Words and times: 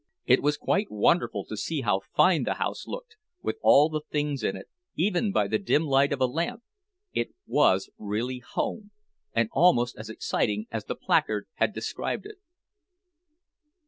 It 0.25 0.41
was 0.41 0.57
quite 0.57 0.89
wonderful 0.89 1.45
to 1.45 1.55
see 1.55 1.81
how 1.81 1.99
fine 2.15 2.41
the 2.41 2.55
house 2.55 2.87
looked, 2.87 3.17
with 3.43 3.57
all 3.61 3.87
the 3.87 4.01
things 4.09 4.41
in 4.43 4.55
it, 4.55 4.65
even 4.95 5.31
by 5.31 5.47
the 5.47 5.59
dim 5.59 5.83
light 5.85 6.11
of 6.11 6.19
a 6.19 6.25
lamp: 6.25 6.63
it 7.13 7.35
was 7.45 7.87
really 7.99 8.39
home, 8.39 8.89
and 9.35 9.47
almost 9.51 9.95
as 9.99 10.09
exciting 10.09 10.65
as 10.71 10.85
the 10.85 10.95
placard 10.95 11.45
had 11.57 11.71
described 11.71 12.25
it. 12.25 12.37